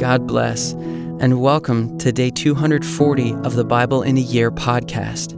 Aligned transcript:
God 0.00 0.26
bless, 0.26 0.72
and 0.72 1.42
welcome 1.42 1.98
to 1.98 2.10
day 2.10 2.30
240 2.30 3.34
of 3.44 3.54
the 3.54 3.66
Bible 3.66 4.02
in 4.02 4.16
a 4.16 4.22
Year 4.22 4.50
podcast. 4.50 5.34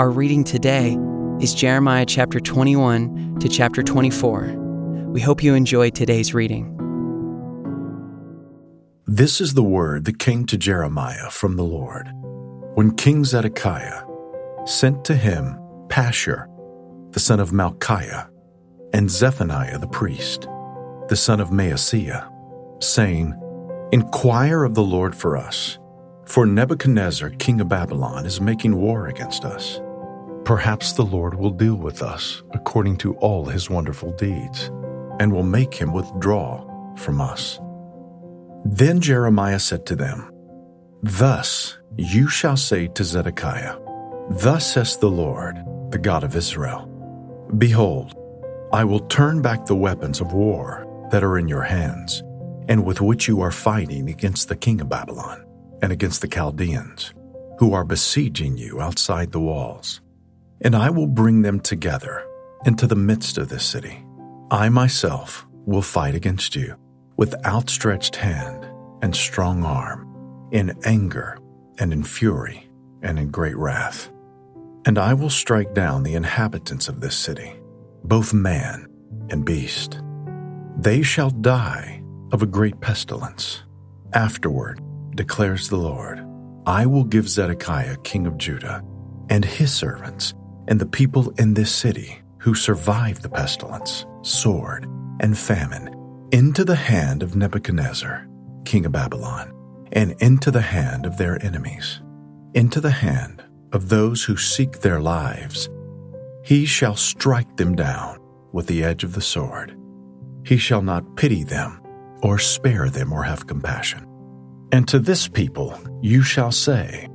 Our 0.00 0.10
reading 0.10 0.42
today 0.42 0.98
is 1.40 1.54
Jeremiah 1.54 2.04
chapter 2.04 2.40
21 2.40 3.38
to 3.38 3.48
chapter 3.48 3.84
24. 3.84 4.52
We 5.12 5.20
hope 5.20 5.44
you 5.44 5.54
enjoy 5.54 5.90
today's 5.90 6.34
reading. 6.34 6.72
This 9.06 9.40
is 9.40 9.54
the 9.54 9.62
word 9.62 10.06
that 10.06 10.18
came 10.18 10.44
to 10.46 10.58
Jeremiah 10.58 11.30
from 11.30 11.54
the 11.54 11.62
Lord. 11.62 12.10
When 12.74 12.96
King 12.96 13.24
Zedekiah 13.24 14.02
sent 14.64 15.04
to 15.04 15.14
him 15.14 15.56
Pashur, 15.86 16.48
the 17.12 17.20
son 17.20 17.38
of 17.38 17.52
Malchiah, 17.52 18.28
and 18.92 19.08
Zephaniah 19.08 19.78
the 19.78 19.86
priest, 19.86 20.48
the 21.08 21.16
son 21.16 21.38
of 21.38 21.50
Maaseiah, 21.50 22.28
saying, 22.82 23.40
Inquire 23.94 24.64
of 24.64 24.74
the 24.74 24.82
Lord 24.82 25.14
for 25.14 25.36
us, 25.36 25.78
for 26.24 26.46
Nebuchadnezzar, 26.46 27.30
king 27.38 27.60
of 27.60 27.68
Babylon, 27.68 28.26
is 28.26 28.40
making 28.40 28.74
war 28.74 29.06
against 29.06 29.44
us. 29.44 29.80
Perhaps 30.44 30.94
the 30.94 31.04
Lord 31.04 31.36
will 31.36 31.52
deal 31.52 31.76
with 31.76 32.02
us 32.02 32.42
according 32.54 32.96
to 32.96 33.14
all 33.18 33.44
his 33.44 33.70
wonderful 33.70 34.10
deeds, 34.16 34.72
and 35.20 35.32
will 35.32 35.44
make 35.44 35.72
him 35.72 35.92
withdraw 35.92 36.66
from 36.96 37.20
us. 37.20 37.60
Then 38.64 39.00
Jeremiah 39.00 39.60
said 39.60 39.86
to 39.86 39.94
them, 39.94 40.28
Thus 41.04 41.78
you 41.96 42.26
shall 42.26 42.56
say 42.56 42.88
to 42.88 43.04
Zedekiah, 43.04 43.76
Thus 44.28 44.74
says 44.74 44.96
the 44.96 45.08
Lord, 45.08 45.64
the 45.90 45.98
God 45.98 46.24
of 46.24 46.34
Israel 46.34 46.90
Behold, 47.58 48.12
I 48.72 48.82
will 48.82 49.06
turn 49.06 49.40
back 49.40 49.66
the 49.66 49.76
weapons 49.76 50.20
of 50.20 50.32
war 50.32 50.84
that 51.12 51.22
are 51.22 51.38
in 51.38 51.46
your 51.46 51.62
hands, 51.62 52.24
and 52.68 52.84
with 52.84 53.00
which 53.00 53.28
you 53.28 53.40
are 53.40 53.50
fighting 53.50 54.08
against 54.08 54.48
the 54.48 54.56
king 54.56 54.80
of 54.80 54.88
Babylon 54.88 55.44
and 55.82 55.92
against 55.92 56.20
the 56.20 56.28
Chaldeans, 56.28 57.12
who 57.58 57.72
are 57.72 57.84
besieging 57.84 58.56
you 58.56 58.80
outside 58.80 59.32
the 59.32 59.40
walls. 59.40 60.00
And 60.60 60.74
I 60.74 60.90
will 60.90 61.06
bring 61.06 61.42
them 61.42 61.60
together 61.60 62.24
into 62.64 62.86
the 62.86 62.96
midst 62.96 63.38
of 63.38 63.48
this 63.48 63.64
city. 63.64 64.04
I 64.50 64.68
myself 64.68 65.46
will 65.66 65.82
fight 65.82 66.14
against 66.14 66.56
you 66.56 66.76
with 67.16 67.34
outstretched 67.44 68.16
hand 68.16 68.66
and 69.02 69.14
strong 69.14 69.64
arm, 69.64 70.48
in 70.50 70.76
anger 70.84 71.38
and 71.78 71.92
in 71.92 72.02
fury 72.02 72.68
and 73.02 73.18
in 73.18 73.30
great 73.30 73.56
wrath. 73.56 74.10
And 74.86 74.98
I 74.98 75.14
will 75.14 75.30
strike 75.30 75.74
down 75.74 76.02
the 76.02 76.14
inhabitants 76.14 76.88
of 76.88 77.00
this 77.00 77.16
city, 77.16 77.54
both 78.04 78.32
man 78.32 78.88
and 79.30 79.44
beast. 79.44 80.00
They 80.76 81.02
shall 81.02 81.30
die 81.30 82.03
of 82.34 82.42
a 82.42 82.46
great 82.46 82.80
pestilence. 82.80 83.62
Afterward, 84.12 84.80
declares 85.14 85.68
the 85.68 85.76
Lord, 85.76 86.20
I 86.66 86.84
will 86.84 87.04
give 87.04 87.28
Zedekiah 87.28 87.96
king 87.98 88.26
of 88.26 88.38
Judah 88.38 88.82
and 89.30 89.44
his 89.44 89.72
servants 89.72 90.34
and 90.66 90.80
the 90.80 90.86
people 90.86 91.30
in 91.38 91.54
this 91.54 91.72
city 91.72 92.20
who 92.40 92.56
survive 92.56 93.22
the 93.22 93.28
pestilence, 93.28 94.04
sword, 94.22 94.84
and 95.20 95.38
famine 95.38 95.94
into 96.32 96.64
the 96.64 96.74
hand 96.74 97.22
of 97.22 97.36
Nebuchadnezzar, 97.36 98.26
king 98.64 98.84
of 98.84 98.90
Babylon, 98.90 99.52
and 99.92 100.16
into 100.20 100.50
the 100.50 100.60
hand 100.60 101.06
of 101.06 101.16
their 101.16 101.40
enemies, 101.40 102.02
into 102.52 102.80
the 102.80 102.90
hand 102.90 103.44
of 103.72 103.90
those 103.90 104.24
who 104.24 104.36
seek 104.36 104.80
their 104.80 105.00
lives. 105.00 105.70
He 106.42 106.66
shall 106.66 106.96
strike 106.96 107.56
them 107.58 107.76
down 107.76 108.18
with 108.50 108.66
the 108.66 108.82
edge 108.82 109.04
of 109.04 109.14
the 109.14 109.20
sword. 109.20 109.78
He 110.44 110.56
shall 110.56 110.82
not 110.82 111.14
pity 111.14 111.44
them, 111.44 111.80
or 112.24 112.38
spare 112.38 112.88
them, 112.88 113.12
or 113.12 113.22
have 113.22 113.46
compassion. 113.46 114.06
And 114.72 114.88
to 114.88 114.98
this 114.98 115.28
people 115.28 115.78
you 116.02 116.22
shall 116.22 116.50
say, 116.50 117.08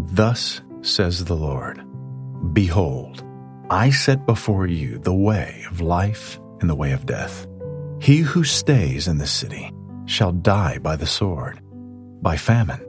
Thus 0.00 0.62
says 0.80 1.24
the 1.24 1.36
Lord 1.36 1.80
Behold, 2.52 3.22
I 3.70 3.90
set 3.90 4.26
before 4.26 4.66
you 4.66 4.98
the 4.98 5.14
way 5.14 5.64
of 5.70 5.80
life 5.80 6.40
and 6.60 6.70
the 6.70 6.74
way 6.74 6.92
of 6.92 7.06
death. 7.06 7.46
He 8.00 8.18
who 8.18 8.44
stays 8.44 9.08
in 9.08 9.18
the 9.18 9.26
city 9.26 9.72
shall 10.06 10.32
die 10.32 10.78
by 10.78 10.96
the 10.96 11.06
sword, 11.06 11.60
by 12.22 12.36
famine, 12.36 12.84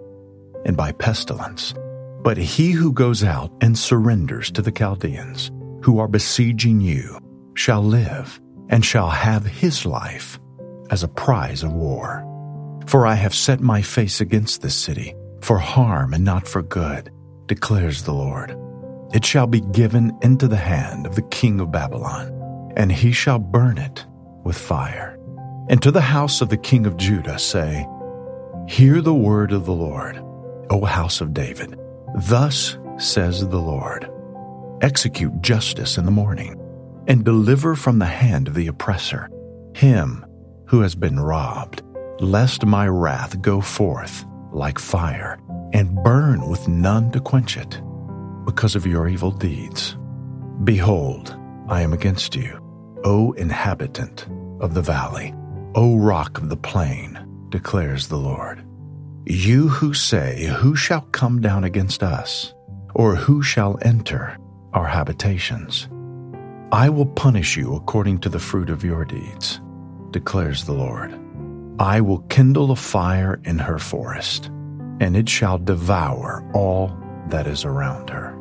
and 0.65 0.77
by 0.77 0.91
pestilence. 0.91 1.73
But 2.21 2.37
he 2.37 2.71
who 2.71 2.91
goes 2.91 3.23
out 3.23 3.51
and 3.61 3.77
surrenders 3.77 4.51
to 4.51 4.61
the 4.61 4.71
Chaldeans, 4.71 5.51
who 5.83 5.99
are 5.99 6.07
besieging 6.07 6.81
you, 6.81 7.19
shall 7.55 7.83
live 7.83 8.39
and 8.69 8.83
shall 8.83 9.09
have 9.09 9.45
his 9.45 9.85
life 9.85 10.39
as 10.89 11.03
a 11.03 11.07
prize 11.07 11.63
of 11.63 11.73
war. 11.73 12.23
For 12.87 13.05
I 13.05 13.15
have 13.15 13.35
set 13.35 13.59
my 13.59 13.81
face 13.81 14.21
against 14.21 14.61
this 14.61 14.75
city, 14.75 15.15
for 15.41 15.57
harm 15.57 16.13
and 16.13 16.23
not 16.23 16.47
for 16.47 16.61
good, 16.61 17.11
declares 17.47 18.03
the 18.03 18.13
Lord. 18.13 18.57
It 19.13 19.25
shall 19.25 19.47
be 19.47 19.61
given 19.61 20.17
into 20.21 20.47
the 20.47 20.57
hand 20.57 21.05
of 21.05 21.15
the 21.15 21.21
king 21.23 21.59
of 21.59 21.71
Babylon, 21.71 22.73
and 22.75 22.91
he 22.91 23.11
shall 23.11 23.39
burn 23.39 23.77
it 23.77 24.05
with 24.43 24.57
fire. 24.57 25.17
And 25.69 25.81
to 25.81 25.91
the 25.91 26.01
house 26.01 26.41
of 26.41 26.49
the 26.49 26.57
king 26.57 26.85
of 26.85 26.97
Judah 26.97 27.39
say, 27.39 27.85
Hear 28.67 29.01
the 29.01 29.13
word 29.13 29.51
of 29.51 29.65
the 29.65 29.73
Lord, 29.73 30.17
O 30.69 30.83
house 30.85 31.21
of 31.21 31.33
David. 31.33 31.77
Thus 32.15 32.77
says 32.97 33.47
the 33.47 33.57
Lord 33.59 34.09
Execute 34.81 35.41
justice 35.41 35.97
in 35.97 36.05
the 36.05 36.11
morning, 36.11 36.61
and 37.07 37.25
deliver 37.25 37.75
from 37.75 37.99
the 37.99 38.05
hand 38.05 38.47
of 38.47 38.53
the 38.53 38.67
oppressor 38.67 39.29
him 39.73 40.25
who 40.67 40.81
has 40.81 40.95
been 40.95 41.19
robbed, 41.19 41.81
lest 42.19 42.65
my 42.65 42.87
wrath 42.87 43.41
go 43.41 43.61
forth 43.61 44.25
like 44.51 44.79
fire, 44.79 45.39
and 45.73 45.95
burn 46.03 46.47
with 46.47 46.67
none 46.67 47.11
to 47.11 47.19
quench 47.19 47.57
it, 47.57 47.81
because 48.45 48.75
of 48.75 48.85
your 48.85 49.07
evil 49.07 49.31
deeds. 49.31 49.97
Behold, 50.63 51.37
I 51.67 51.81
am 51.81 51.93
against 51.93 52.35
you, 52.35 52.59
O 53.03 53.33
inhabitant 53.33 54.27
of 54.59 54.73
the 54.73 54.81
valley, 54.81 55.33
O 55.75 55.97
rock 55.97 56.37
of 56.37 56.49
the 56.49 56.57
plain, 56.57 57.19
declares 57.49 58.07
the 58.07 58.17
Lord. 58.17 58.63
You 59.25 59.67
who 59.67 59.93
say, 59.93 60.45
Who 60.59 60.75
shall 60.75 61.01
come 61.01 61.41
down 61.41 61.63
against 61.63 62.01
us? 62.01 62.53
Or 62.95 63.15
who 63.15 63.43
shall 63.43 63.77
enter 63.81 64.37
our 64.73 64.87
habitations? 64.87 65.87
I 66.71 66.89
will 66.89 67.05
punish 67.05 67.55
you 67.55 67.75
according 67.75 68.19
to 68.19 68.29
the 68.29 68.39
fruit 68.39 68.69
of 68.69 68.83
your 68.83 69.05
deeds, 69.05 69.61
declares 70.17 70.63
the 70.63 70.73
Lord. 70.73 71.13
I 71.77 72.01
will 72.01 72.23
kindle 72.27 72.71
a 72.71 72.75
fire 72.75 73.39
in 73.43 73.59
her 73.59 73.77
forest, 73.77 74.47
and 74.99 75.15
it 75.15 75.29
shall 75.29 75.59
devour 75.59 76.43
all 76.55 76.97
that 77.27 77.45
is 77.45 77.63
around 77.63 78.09
her. 78.09 78.35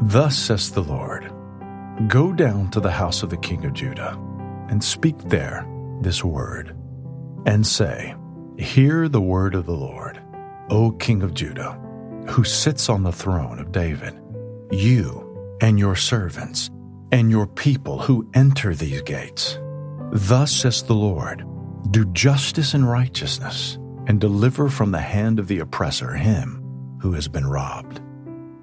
Thus 0.00 0.38
says 0.38 0.70
the 0.70 0.82
Lord 0.82 1.30
Go 2.08 2.32
down 2.32 2.70
to 2.70 2.80
the 2.80 2.90
house 2.90 3.22
of 3.22 3.28
the 3.28 3.36
king 3.36 3.66
of 3.66 3.74
Judah, 3.74 4.18
and 4.70 4.82
speak 4.82 5.18
there 5.28 5.68
this 6.00 6.24
word, 6.24 6.74
and 7.44 7.66
say, 7.66 8.14
Hear 8.56 9.06
the 9.06 9.20
word 9.20 9.54
of 9.54 9.66
the 9.66 9.76
Lord, 9.76 10.18
O 10.70 10.92
king 10.92 11.22
of 11.22 11.34
Judah, 11.34 11.78
who 12.26 12.42
sits 12.42 12.88
on 12.88 13.02
the 13.02 13.12
throne 13.12 13.58
of 13.58 13.70
David. 13.70 14.18
You 14.70 15.58
and 15.60 15.78
your 15.78 15.94
servants 15.94 16.70
and 17.12 17.30
your 17.30 17.46
people 17.46 17.98
who 17.98 18.28
enter 18.34 18.74
these 18.74 19.02
gates. 19.02 19.58
Thus 20.10 20.50
says 20.50 20.82
the 20.82 20.94
Lord 20.94 21.44
Do 21.90 22.06
justice 22.06 22.74
and 22.74 22.88
righteousness, 22.88 23.78
and 24.06 24.20
deliver 24.20 24.68
from 24.68 24.90
the 24.90 25.00
hand 25.00 25.38
of 25.38 25.46
the 25.46 25.60
oppressor 25.60 26.14
him 26.14 26.58
who 27.00 27.12
has 27.12 27.28
been 27.28 27.46
robbed. 27.46 28.00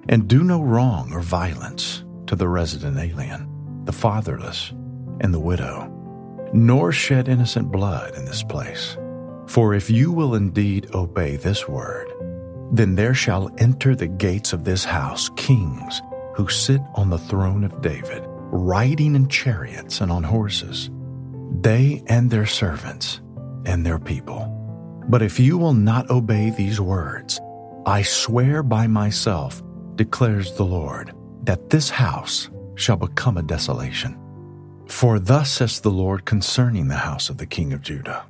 And 0.08 0.28
do 0.28 0.42
no 0.42 0.60
wrong 0.60 1.12
or 1.12 1.20
violence 1.20 2.04
to 2.26 2.34
the 2.34 2.48
resident 2.48 2.98
alien, 2.98 3.84
the 3.84 3.92
fatherless, 3.92 4.70
and 5.20 5.32
the 5.32 5.40
widow, 5.40 5.88
nor 6.52 6.90
shed 6.90 7.28
innocent 7.28 7.70
blood 7.70 8.14
in 8.16 8.24
this 8.24 8.42
place. 8.42 8.96
For 9.46 9.74
if 9.74 9.90
you 9.90 10.12
will 10.12 10.34
indeed 10.34 10.88
obey 10.94 11.36
this 11.36 11.68
word, 11.68 12.12
then 12.72 12.94
there 12.94 13.14
shall 13.14 13.50
enter 13.58 13.94
the 13.94 14.06
gates 14.08 14.52
of 14.52 14.64
this 14.64 14.84
house 14.84 15.28
kings 15.36 16.00
who 16.34 16.48
sit 16.48 16.80
on 16.94 17.10
the 17.10 17.18
throne 17.18 17.64
of 17.64 17.82
David, 17.82 18.24
riding 18.50 19.14
in 19.14 19.28
chariots 19.28 20.00
and 20.00 20.10
on 20.10 20.22
horses, 20.22 20.90
they 21.60 22.02
and 22.06 22.30
their 22.30 22.46
servants 22.46 23.20
and 23.66 23.84
their 23.84 23.98
people. 23.98 24.56
But 25.08 25.22
if 25.22 25.40
you 25.40 25.58
will 25.58 25.74
not 25.74 26.10
obey 26.10 26.50
these 26.50 26.80
words, 26.80 27.40
I 27.86 28.02
swear 28.02 28.62
by 28.62 28.86
myself, 28.86 29.62
declares 29.96 30.52
the 30.54 30.64
Lord, 30.64 31.12
that 31.44 31.70
this 31.70 31.90
house 31.90 32.50
shall 32.74 32.96
become 32.96 33.36
a 33.36 33.42
desolation. 33.42 34.18
For 34.86 35.18
thus 35.18 35.50
says 35.50 35.80
the 35.80 35.90
Lord 35.90 36.24
concerning 36.24 36.88
the 36.88 36.96
house 36.96 37.30
of 37.30 37.38
the 37.38 37.46
king 37.46 37.72
of 37.72 37.82
Judah 37.82 38.26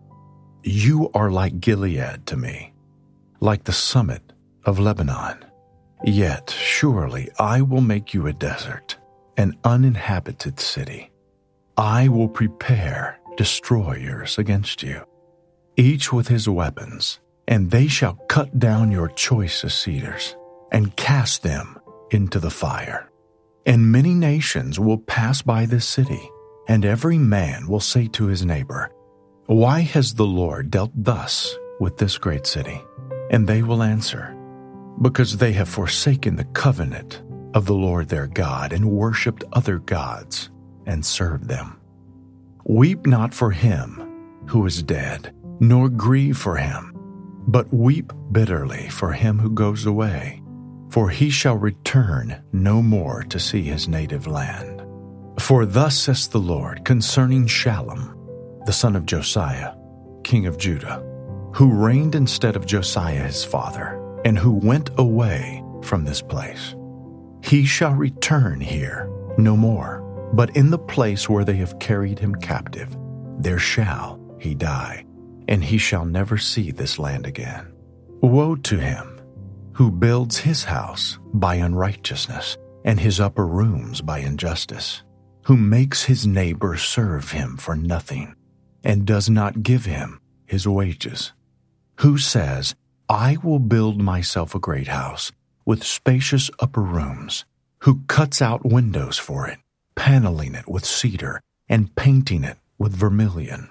You 0.62 1.10
are 1.14 1.30
like 1.30 1.60
Gilead 1.60 2.26
to 2.26 2.36
me, 2.36 2.72
like 3.40 3.64
the 3.64 3.72
summit 3.72 4.32
of 4.64 4.78
Lebanon. 4.78 5.44
Yet 6.04 6.50
surely 6.50 7.30
I 7.38 7.62
will 7.62 7.80
make 7.80 8.14
you 8.14 8.26
a 8.26 8.32
desert, 8.32 8.96
an 9.40 9.56
uninhabited 9.64 10.60
city. 10.60 11.10
I 11.78 12.08
will 12.08 12.28
prepare 12.28 13.18
destroyers 13.38 14.36
against 14.36 14.82
you. 14.82 15.00
each 15.76 16.12
with 16.12 16.28
his 16.28 16.46
weapons, 16.46 17.20
and 17.48 17.70
they 17.70 17.86
shall 17.88 18.16
cut 18.28 18.58
down 18.58 18.92
your 18.92 19.08
choicest 19.08 19.80
cedars 19.80 20.36
and 20.72 20.94
cast 20.96 21.42
them 21.42 21.78
into 22.10 22.38
the 22.38 22.50
fire. 22.50 23.10
And 23.64 23.90
many 23.90 24.12
nations 24.12 24.78
will 24.78 24.98
pass 24.98 25.40
by 25.40 25.64
this 25.64 25.88
city, 25.88 26.20
and 26.68 26.84
every 26.84 27.16
man 27.16 27.66
will 27.66 27.80
say 27.80 28.08
to 28.08 28.26
his 28.26 28.44
neighbor, 28.44 28.90
Why 29.46 29.80
has 29.80 30.12
the 30.12 30.26
Lord 30.26 30.70
dealt 30.70 30.92
thus 30.94 31.56
with 31.78 31.96
this 31.96 32.18
great 32.18 32.46
city? 32.46 32.78
And 33.30 33.46
they 33.46 33.62
will 33.62 33.82
answer, 33.82 34.36
Because 35.00 35.38
they 35.38 35.52
have 35.52 35.68
forsaken 35.70 36.36
the 36.36 36.50
covenant 36.52 37.22
of 37.54 37.66
the 37.66 37.74
Lord 37.74 38.08
their 38.08 38.26
God 38.26 38.72
and 38.72 38.90
worshipped 38.90 39.44
other 39.52 39.78
gods 39.78 40.50
and 40.86 41.04
served 41.04 41.48
them. 41.48 41.80
Weep 42.64 43.06
not 43.06 43.34
for 43.34 43.50
him 43.50 44.06
who 44.46 44.66
is 44.66 44.82
dead, 44.82 45.34
nor 45.60 45.88
grieve 45.88 46.38
for 46.38 46.56
him, 46.56 46.92
but 47.46 47.72
weep 47.72 48.12
bitterly 48.32 48.88
for 48.88 49.12
him 49.12 49.38
who 49.38 49.50
goes 49.50 49.86
away, 49.86 50.42
for 50.88 51.08
he 51.10 51.30
shall 51.30 51.56
return 51.56 52.42
no 52.52 52.82
more 52.82 53.22
to 53.24 53.38
see 53.38 53.62
his 53.62 53.88
native 53.88 54.26
land. 54.26 54.82
For 55.38 55.64
thus 55.66 55.98
says 55.98 56.28
the 56.28 56.38
Lord 56.38 56.84
concerning 56.84 57.46
Shallum, 57.46 58.16
the 58.66 58.72
son 58.72 58.96
of 58.96 59.06
Josiah, 59.06 59.74
king 60.22 60.46
of 60.46 60.58
Judah, 60.58 61.02
who 61.54 61.72
reigned 61.72 62.14
instead 62.14 62.56
of 62.56 62.66
Josiah 62.66 63.22
his 63.22 63.44
father, 63.44 63.96
and 64.24 64.38
who 64.38 64.52
went 64.52 64.90
away 64.98 65.64
from 65.82 66.04
this 66.04 66.20
place. 66.20 66.74
He 67.42 67.64
shall 67.64 67.94
return 67.94 68.60
here 68.60 69.08
no 69.38 69.56
more, 69.56 70.02
but 70.34 70.56
in 70.56 70.70
the 70.70 70.78
place 70.78 71.28
where 71.28 71.44
they 71.44 71.56
have 71.56 71.78
carried 71.78 72.18
him 72.18 72.34
captive, 72.34 72.96
there 73.38 73.58
shall 73.58 74.20
he 74.38 74.54
die, 74.54 75.04
and 75.48 75.64
he 75.64 75.78
shall 75.78 76.04
never 76.04 76.38
see 76.38 76.70
this 76.70 76.98
land 76.98 77.26
again. 77.26 77.72
Woe 78.20 78.56
to 78.56 78.78
him 78.78 79.20
who 79.80 79.90
builds 79.90 80.36
his 80.36 80.64
house 80.64 81.18
by 81.32 81.54
unrighteousness, 81.54 82.58
and 82.84 83.00
his 83.00 83.18
upper 83.18 83.46
rooms 83.46 84.02
by 84.02 84.18
injustice, 84.18 85.02
who 85.44 85.56
makes 85.56 86.04
his 86.04 86.26
neighbor 86.26 86.76
serve 86.76 87.30
him 87.30 87.56
for 87.56 87.74
nothing, 87.74 88.34
and 88.84 89.06
does 89.06 89.30
not 89.30 89.62
give 89.62 89.86
him 89.86 90.20
his 90.44 90.68
wages, 90.68 91.32
who 92.00 92.18
says, 92.18 92.74
I 93.08 93.38
will 93.42 93.58
build 93.58 93.98
myself 94.00 94.54
a 94.54 94.60
great 94.60 94.88
house 94.88 95.32
with 95.64 95.84
spacious 95.84 96.50
upper 96.58 96.82
rooms, 96.82 97.44
who 97.80 98.02
cuts 98.06 98.42
out 98.42 98.64
windows 98.64 99.18
for 99.18 99.46
it, 99.46 99.58
paneling 99.94 100.54
it 100.54 100.68
with 100.68 100.84
cedar, 100.84 101.40
and 101.68 101.94
painting 101.94 102.44
it 102.44 102.58
with 102.78 102.92
vermilion. 102.92 103.68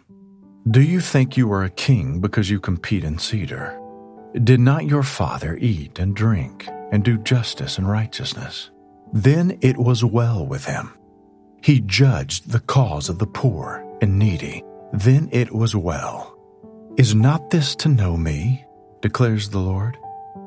Do 0.69 0.81
you 0.81 0.99
think 0.99 1.35
you 1.35 1.51
are 1.51 1.63
a 1.63 1.69
king 1.69 2.19
because 2.19 2.49
you 2.49 2.59
compete 2.59 3.03
in 3.03 3.17
cedar? 3.17 3.79
Did 4.43 4.59
not 4.59 4.85
your 4.85 5.03
father 5.03 5.57
eat 5.57 5.97
and 5.97 6.15
drink 6.15 6.67
and 6.91 7.03
do 7.03 7.17
justice 7.17 7.77
and 7.77 7.89
righteousness? 7.89 8.69
Then 9.11 9.57
it 9.61 9.77
was 9.77 10.03
well 10.03 10.45
with 10.45 10.65
him. 10.65 10.93
He 11.63 11.81
judged 11.81 12.51
the 12.51 12.59
cause 12.59 13.09
of 13.09 13.19
the 13.19 13.27
poor 13.27 13.83
and 14.01 14.19
needy. 14.19 14.63
Then 14.93 15.29
it 15.31 15.51
was 15.51 15.75
well. 15.75 16.37
Is 16.97 17.15
not 17.15 17.49
this 17.49 17.75
to 17.77 17.89
know 17.89 18.15
me? 18.15 18.65
declares 19.01 19.49
the 19.49 19.59
Lord. 19.59 19.97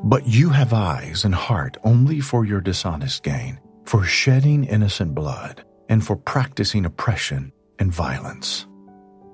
But 0.04 0.26
you 0.26 0.50
have 0.50 0.72
eyes 0.72 1.25
and 1.25 1.34
heart 1.34 1.76
only 1.84 2.20
for 2.20 2.44
your 2.44 2.60
dishonest 2.60 3.22
gain, 3.22 3.60
for 3.84 4.04
shedding 4.04 4.64
innocent 4.64 5.14
blood, 5.14 5.64
and 5.88 6.04
for 6.04 6.16
practicing 6.16 6.87
oppression 6.87 7.52
and 7.78 7.93
violence. 7.93 8.66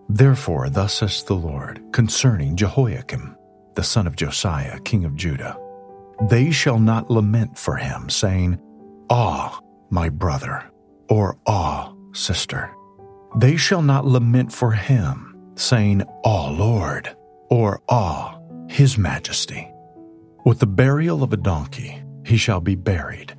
Therefore, 0.08 0.70
thus 0.70 0.94
says 0.94 1.24
the 1.24 1.34
Lord 1.34 1.82
concerning 1.92 2.56
Jehoiakim, 2.56 3.36
the 3.74 3.82
son 3.82 4.06
of 4.06 4.16
Josiah, 4.16 4.80
king 4.80 5.04
of 5.04 5.16
Judah 5.16 5.56
They 6.30 6.50
shall 6.50 6.78
not 6.80 7.10
lament 7.10 7.56
for 7.58 7.76
him, 7.76 8.10
saying, 8.10 8.58
Ah, 9.10 9.60
my 9.90 10.08
brother, 10.08 10.64
or 11.08 11.38
Ah, 11.46 11.92
sister. 12.12 12.70
They 13.36 13.56
shall 13.56 13.82
not 13.82 14.04
lament 14.06 14.52
for 14.52 14.72
him, 14.72 15.36
saying, 15.56 16.02
Ah, 16.24 16.48
Lord, 16.50 17.16
or 17.50 17.80
Ah, 17.88 18.38
his 18.68 18.98
majesty. 18.98 19.70
With 20.44 20.60
the 20.60 20.66
burial 20.66 21.22
of 21.22 21.32
a 21.32 21.36
donkey, 21.36 22.00
he 22.24 22.36
shall 22.36 22.60
be 22.60 22.74
buried, 22.74 23.34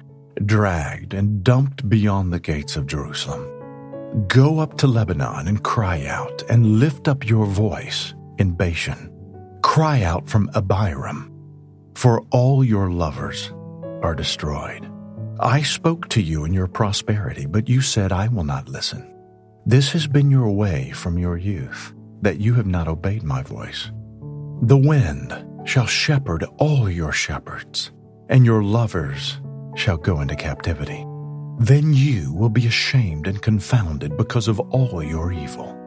dragged, 0.46 1.14
and 1.14 1.44
dumped 1.44 1.88
beyond 1.88 2.32
the 2.32 2.40
gates 2.40 2.76
of 2.76 2.88
Jerusalem. 2.88 4.28
Go 4.28 4.60
up 4.60 4.78
to 4.78 4.88
Lebanon 4.88 5.48
and 5.48 5.64
cry 5.64 6.06
out, 6.06 6.44
and 6.50 6.80
lift 6.80 7.08
up 7.08 7.28
your 7.28 7.46
voice 7.46 8.14
in 8.38 8.52
Bashan. 8.52 9.12
Cry 9.62 10.04
out 10.04 10.28
from 10.28 10.50
Abarim, 10.50 11.32
for 11.96 12.22
all 12.32 12.64
your 12.64 12.90
lovers 12.92 13.52
are 14.02 14.16
destroyed. 14.16 14.90
I 15.40 15.62
spoke 15.62 16.10
to 16.10 16.22
you 16.22 16.44
in 16.44 16.54
your 16.54 16.68
prosperity, 16.68 17.46
but 17.46 17.70
you 17.70 17.82
said, 17.82 18.12
I 18.12 18.28
will 18.28 18.44
not 18.44 18.68
listen. 18.68 19.16
This 19.66 19.92
has 19.94 20.06
been 20.06 20.30
your 20.30 20.50
way 20.50 20.92
from 20.92 21.18
your 21.18 21.38
youth, 21.38 21.94
that 22.22 22.40
you 22.40 22.56
have 22.56 22.68
not 22.68 22.88
obeyed 22.88 23.24
my 23.24 23.42
voice. 23.44 23.92
The 24.64 24.78
wind 24.78 25.32
shall 25.70 25.86
shepherd 25.86 26.44
all 26.58 26.90
your 26.90 27.12
shepherds, 27.12 27.92
and 28.30 28.44
your 28.44 28.64
lovers 28.64 29.40
shall 29.76 29.98
go 29.98 30.20
into 30.20 30.36
captivity. 30.36 31.06
Then 31.60 31.94
you 31.94 32.34
will 32.34 32.50
be 32.50 32.66
ashamed 32.66 33.28
and 33.28 33.40
confounded 33.40 34.18
because 34.18 34.48
of 34.48 34.60
all 34.60 35.04
your 35.04 35.32
evil. 35.32 35.78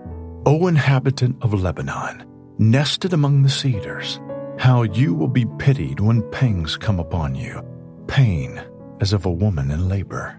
O 0.46 0.68
inhabitant 0.68 1.36
of 1.42 1.52
Lebanon, 1.52 2.24
nested 2.58 3.12
among 3.12 3.42
the 3.42 3.48
cedars, 3.48 4.20
how 4.56 4.84
you 4.84 5.14
will 5.14 5.26
be 5.26 5.46
pitied 5.58 5.98
when 5.98 6.30
pangs 6.30 6.76
come 6.76 7.00
upon 7.00 7.34
you, 7.34 7.60
pain 8.06 8.62
as 9.00 9.12
of 9.12 9.26
a 9.26 9.32
woman 9.32 9.72
in 9.72 9.88
labor. 9.88 10.38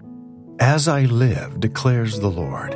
As 0.58 0.88
I 0.88 1.02
live, 1.02 1.60
declares 1.60 2.18
the 2.18 2.30
Lord, 2.30 2.72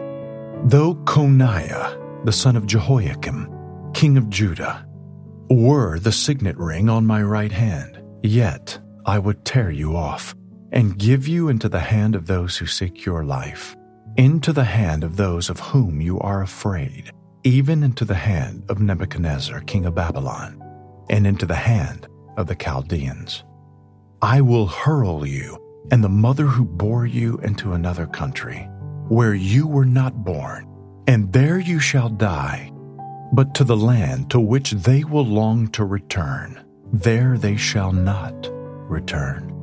though 0.65 0.97
Coniah, 1.07 2.25
the 2.27 2.33
son 2.33 2.57
of 2.57 2.67
Jehoiakim, 2.67 3.49
king 3.95 4.19
of 4.19 4.29
Judah, 4.29 4.87
were 5.51 5.99
the 5.99 6.13
signet 6.13 6.57
ring 6.59 6.89
on 6.89 7.07
my 7.07 7.23
right 7.23 7.53
hand, 7.53 8.03
yet 8.23 8.79
I 9.07 9.19
would 9.19 9.45
tear 9.45 9.71
you 9.71 9.97
off 9.97 10.35
and 10.73 10.99
give 10.99 11.27
you 11.27 11.49
into 11.49 11.69
the 11.69 11.81
hand 11.81 12.15
of 12.15 12.27
those 12.27 12.57
who 12.57 12.67
seek 12.67 13.07
your 13.07 13.25
life, 13.25 13.75
into 14.17 14.53
the 14.53 14.65
hand 14.65 15.05
of 15.05 15.17
those 15.17 15.49
of 15.49 15.61
whom 15.61 16.01
you 16.01 16.21
are 16.21 16.43
afraid, 16.43 17.11
even 17.45 17.83
into 17.83 18.05
the 18.05 18.15
hand 18.15 18.65
of 18.69 18.81
Nebuchadnezzar, 18.81 19.61
king 19.63 19.87
of 19.87 19.95
Babylon, 19.95 20.63
and 21.09 21.27
into 21.27 21.47
the 21.47 21.55
hand 21.55 22.07
of 22.37 22.47
the 22.47 22.57
Chaldeans. 22.57 23.45
I 24.21 24.43
will 24.43 24.67
hurl 24.67 25.27
you 25.27 25.59
and 25.91 26.05
the 26.05 26.09
mother 26.11 26.45
who 26.45 26.65
bore 26.67 27.07
you 27.07 27.39
into 27.39 27.73
another 27.73 28.07
country, 28.07 28.69
where 29.09 29.35
you 29.35 29.67
were 29.67 29.87
not 29.87 30.25
born, 30.25 30.69
and 31.07 31.33
there 31.33 31.59
you 31.59 31.81
shall 31.81 32.11
die 32.11 32.71
but 33.33 33.55
to 33.55 33.65
the 33.65 33.77
land 33.77 34.31
to 34.31 34.41
which 34.41 34.73
they 34.73 35.05
will 35.05 35.25
long 35.25 35.69
to 35.69 35.85
return, 35.85 36.65
there 36.93 37.37
they 37.37 37.57
shall 37.57 37.93
not 37.93 38.49
return. 38.89 39.55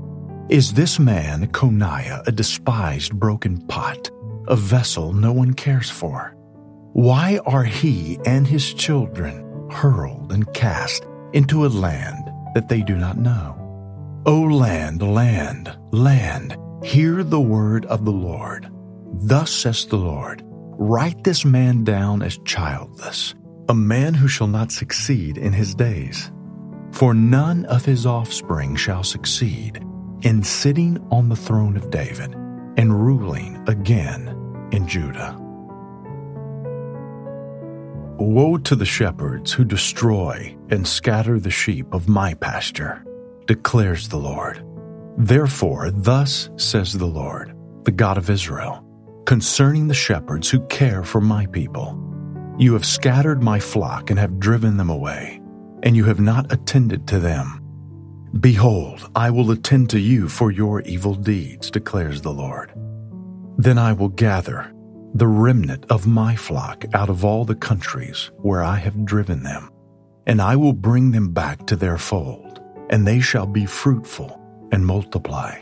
Is 0.50 0.74
this 0.74 1.00
man, 1.00 1.48
Coniah, 1.48 2.28
a 2.28 2.32
despised 2.32 3.14
broken 3.14 3.60
pot, 3.68 4.12
a 4.48 4.56
vessel 4.56 5.12
no 5.12 5.32
one 5.34 5.54
cares 5.54 5.90
for? 5.90 6.36
Why 6.94 7.40
are 7.46 7.64
he 7.64 8.20
and 8.26 8.46
his 8.46 8.74
children 8.74 9.70
hurled 9.72 10.32
and 10.32 10.54
cast 10.54 11.08
into 11.34 11.66
a 11.66 11.68
land 11.68 12.30
that 12.54 12.70
they 12.70 12.82
do 12.82 12.96
not 12.96 13.18
know? 13.18 13.62
O 14.28 14.42
land, 14.42 15.02
land, 15.02 15.76
land, 15.92 16.58
hear 16.84 17.24
the 17.24 17.42
word 17.42 17.86
of 17.88 18.06
the 18.06 18.12
Lord. 18.12 18.70
Thus 19.14 19.52
says 19.52 19.86
the 19.86 19.98
Lord 19.98 20.44
Write 20.78 21.24
this 21.24 21.46
man 21.46 21.86
down 21.86 22.22
as 22.22 22.38
childless 22.40 23.34
a 23.68 23.74
man 23.74 24.14
who 24.14 24.28
shall 24.28 24.48
not 24.48 24.72
succeed 24.72 25.38
in 25.38 25.54
his 25.54 25.74
days. 25.74 26.32
For 26.92 27.14
none 27.14 27.66
of 27.66 27.84
his 27.84 28.06
offspring 28.06 28.76
shall 28.76 29.04
succeed 29.04 29.84
in 30.22 30.44
sitting 30.44 31.06
on 31.12 31.30
the 31.30 31.36
throne 31.36 31.76
of 31.76 31.90
David 31.90 32.34
and 32.78 33.06
ruling 33.06 33.64
again 33.68 34.70
in 34.72 34.88
Judah. 34.88 35.36
Woe 38.18 38.58
to 38.58 38.76
the 38.76 38.86
shepherds 38.86 39.52
who 39.52 39.66
destroy 39.66 40.56
and 40.70 40.88
scatter 40.88 41.40
the 41.40 41.52
sheep 41.52 41.94
of 41.94 42.08
my 42.08 42.34
pasture, 42.36 43.04
declares 43.46 44.08
the 44.08 44.18
Lord. 44.18 44.64
Therefore, 45.18 45.92
thus 45.92 46.50
says 46.56 46.94
the 46.94 47.06
Lord, 47.06 47.54
the 47.84 47.92
God 47.92 48.18
of 48.18 48.30
Israel, 48.30 48.86
concerning 49.26 49.88
the 49.88 49.94
shepherds 49.94 50.50
who 50.50 50.66
care 50.68 51.04
for 51.04 51.20
my 51.20 51.46
people 51.48 52.02
you 52.58 52.74
have 52.74 52.86
scattered 52.86 53.44
my 53.44 53.60
flock 53.60 54.10
and 54.10 54.20
have 54.20 54.40
driven 54.40 54.78
them 54.78 54.90
away, 54.90 55.42
and 55.84 55.96
you 55.96 56.06
have 56.06 56.20
not 56.20 56.52
attended 56.52 57.08
to 57.08 57.20
them. 57.20 57.62
Behold, 58.40 59.10
I 59.16 59.30
will 59.30 59.52
attend 59.52 59.90
to 59.92 60.00
you 60.00 60.28
for 60.28 60.52
your 60.52 60.82
evil 60.82 61.16
deeds, 61.16 61.72
declares 61.72 62.22
the 62.22 62.34
Lord. 62.34 62.74
Then 63.58 63.78
I 63.78 63.94
will 63.94 64.10
gather 64.10 64.72
the 65.14 65.28
remnant 65.28 65.86
of 65.90 66.06
my 66.08 66.36
flock 66.36 66.84
out 66.94 67.10
of 67.10 67.24
all 67.24 67.46
the 67.46 67.56
countries 67.56 68.32
where 68.38 68.64
I 68.64 68.76
have 68.76 69.06
driven 69.06 69.44
them, 69.44 69.70
and 70.28 70.42
I 70.42 70.58
will 70.58 70.74
bring 70.74 71.12
them 71.12 71.32
back 71.32 71.66
to 71.68 71.78
their 71.78 71.98
fold, 71.98 72.60
and 72.90 73.08
they 73.08 73.22
shall 73.22 73.46
be 73.48 73.66
fruitful 73.66 74.42
and 74.72 74.86
multiply. 74.86 75.58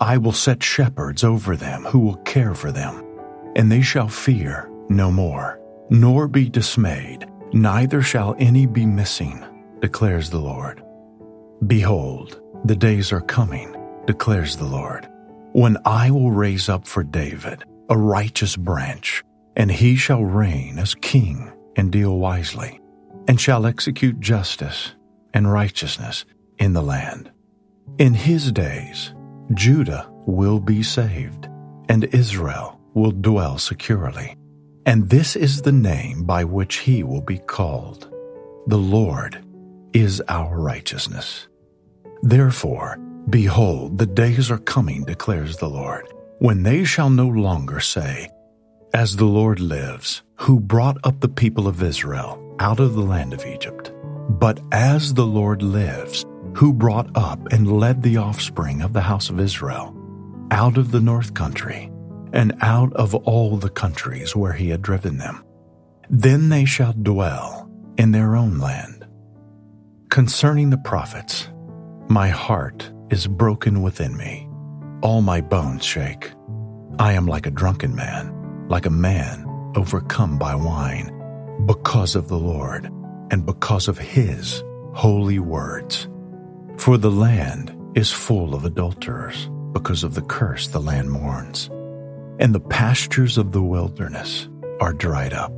I 0.00 0.18
will 0.18 0.32
set 0.32 0.62
shepherds 0.62 1.24
over 1.24 1.56
them 1.56 1.84
who 1.84 1.98
will 1.98 2.16
care 2.18 2.54
for 2.54 2.70
them, 2.70 3.04
and 3.56 3.70
they 3.70 3.82
shall 3.82 4.08
fear 4.08 4.70
no 4.88 5.10
more, 5.10 5.58
nor 5.90 6.28
be 6.28 6.48
dismayed, 6.48 7.26
neither 7.52 8.02
shall 8.02 8.34
any 8.38 8.66
be 8.66 8.86
missing, 8.86 9.44
declares 9.80 10.30
the 10.30 10.38
Lord. 10.38 10.82
Behold, 11.66 12.40
the 12.64 12.76
days 12.76 13.12
are 13.12 13.20
coming, 13.20 13.74
declares 14.06 14.56
the 14.56 14.64
Lord, 14.64 15.08
when 15.52 15.76
I 15.84 16.10
will 16.10 16.30
raise 16.30 16.68
up 16.68 16.86
for 16.86 17.04
David 17.04 17.64
a 17.88 17.96
righteous 17.96 18.56
branch, 18.56 19.22
and 19.56 19.70
he 19.70 19.96
shall 19.96 20.24
reign 20.24 20.78
as 20.78 20.94
king 20.96 21.52
and 21.76 21.92
deal 21.92 22.18
wisely, 22.18 22.80
and 23.28 23.40
shall 23.40 23.66
execute 23.66 24.20
justice 24.20 24.92
and 25.32 25.52
righteousness 25.52 26.24
in 26.58 26.72
the 26.72 26.82
land. 26.82 27.30
In 27.98 28.14
his 28.14 28.50
days, 28.52 29.14
Judah 29.52 30.08
will 30.26 30.60
be 30.60 30.82
saved, 30.82 31.48
and 31.88 32.04
Israel 32.14 32.80
will 32.94 33.12
dwell 33.12 33.58
securely. 33.58 34.36
And 34.86 35.08
this 35.08 35.34
is 35.34 35.62
the 35.62 35.72
name 35.72 36.24
by 36.24 36.44
which 36.44 36.76
he 36.76 37.02
will 37.02 37.22
be 37.22 37.38
called. 37.38 38.10
The 38.66 38.78
Lord 38.78 39.42
is 39.94 40.22
our 40.28 40.58
righteousness. 40.58 41.48
Therefore, 42.22 42.98
behold, 43.30 43.96
the 43.96 44.06
days 44.06 44.50
are 44.50 44.58
coming, 44.58 45.04
declares 45.04 45.56
the 45.56 45.68
Lord, 45.68 46.12
when 46.38 46.62
they 46.62 46.84
shall 46.84 47.08
no 47.08 47.26
longer 47.26 47.80
say, 47.80 48.28
As 48.92 49.16
the 49.16 49.24
Lord 49.24 49.58
lives, 49.58 50.22
who 50.36 50.60
brought 50.60 50.98
up 51.04 51.20
the 51.20 51.28
people 51.28 51.66
of 51.66 51.82
Israel 51.82 52.40
out 52.58 52.78
of 52.78 52.94
the 52.94 53.02
land 53.02 53.32
of 53.32 53.46
Egypt, 53.46 53.90
but 54.28 54.60
as 54.72 55.14
the 55.14 55.26
Lord 55.26 55.62
lives, 55.62 56.26
who 56.54 56.72
brought 56.72 57.10
up 57.16 57.52
and 57.52 57.80
led 57.80 58.02
the 58.02 58.18
offspring 58.18 58.82
of 58.82 58.92
the 58.92 59.00
house 59.00 59.30
of 59.30 59.40
Israel 59.40 59.96
out 60.50 60.76
of 60.76 60.90
the 60.90 61.00
north 61.00 61.34
country 61.34 61.90
and 62.34 62.52
out 62.60 62.92
of 62.94 63.14
all 63.14 63.56
the 63.56 63.70
countries 63.70 64.34
where 64.34 64.52
he 64.52 64.68
had 64.68 64.82
driven 64.82 65.16
them. 65.18 65.42
Then 66.10 66.48
they 66.48 66.64
shall 66.64 66.92
dwell 66.92 67.70
in 67.96 68.10
their 68.10 68.34
own 68.34 68.58
land. 68.58 69.06
Concerning 70.10 70.70
the 70.70 70.78
prophets, 70.78 71.48
my 72.08 72.28
heart 72.28 72.90
is 73.08 73.26
broken 73.26 73.82
within 73.82 74.16
me. 74.16 74.48
All 75.00 75.22
my 75.22 75.40
bones 75.40 75.84
shake. 75.84 76.32
I 76.98 77.12
am 77.12 77.26
like 77.26 77.46
a 77.46 77.52
drunken 77.52 77.94
man, 77.94 78.66
like 78.68 78.86
a 78.86 78.90
man 78.90 79.46
overcome 79.76 80.36
by 80.36 80.54
wine, 80.56 81.10
because 81.66 82.16
of 82.16 82.28
the 82.28 82.38
Lord 82.38 82.90
and 83.30 83.46
because 83.46 83.86
of 83.86 83.96
his 83.96 84.62
holy 84.92 85.38
words. 85.38 86.08
For 86.78 86.98
the 86.98 87.10
land 87.10 87.76
is 87.94 88.10
full 88.10 88.54
of 88.54 88.64
adulterers 88.64 89.48
because 89.72 90.02
of 90.02 90.14
the 90.14 90.22
curse 90.22 90.68
the 90.68 90.80
land 90.80 91.10
mourns. 91.10 91.70
And 92.38 92.54
the 92.54 92.60
pastures 92.60 93.38
of 93.38 93.52
the 93.52 93.62
wilderness 93.62 94.48
are 94.80 94.92
dried 94.92 95.32
up. 95.32 95.52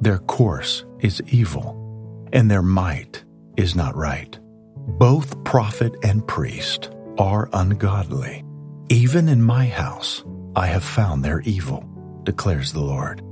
Their 0.00 0.18
course 0.18 0.84
is 1.00 1.22
evil, 1.28 2.28
and 2.32 2.50
their 2.50 2.62
might 2.62 3.24
is 3.56 3.74
not 3.74 3.96
right. 3.96 4.38
Both 4.76 5.42
prophet 5.44 5.94
and 6.02 6.26
priest 6.26 6.90
are 7.18 7.48
ungodly. 7.52 8.44
Even 8.88 9.28
in 9.28 9.42
my 9.42 9.66
house 9.66 10.24
I 10.54 10.66
have 10.66 10.84
found 10.84 11.24
their 11.24 11.40
evil, 11.40 11.84
declares 12.24 12.72
the 12.72 12.80
Lord. 12.80 13.22